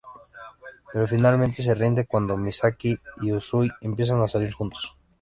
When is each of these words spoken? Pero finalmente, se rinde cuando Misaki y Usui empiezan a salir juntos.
Pero 0.91 1.07
finalmente, 1.07 1.61
se 1.61 1.75
rinde 1.75 2.07
cuando 2.07 2.35
Misaki 2.35 2.97
y 3.21 3.31
Usui 3.33 3.69
empiezan 3.81 4.19
a 4.21 4.27
salir 4.27 4.51
juntos. 4.51 4.97